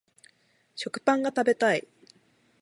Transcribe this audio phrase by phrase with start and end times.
[0.73, 1.87] 食パンが食べたい